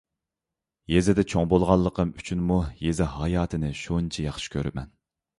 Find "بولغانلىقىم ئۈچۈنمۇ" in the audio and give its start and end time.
1.51-2.57